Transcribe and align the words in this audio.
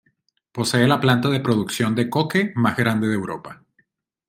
Posee 0.57 0.87
la 0.87 0.99
planta 0.99 1.29
de 1.29 1.39
producción 1.41 1.93
de 1.93 2.09
coque 2.09 2.53
más 2.55 2.75
grande 2.75 3.07
de 3.07 3.13
Europa. 3.13 3.61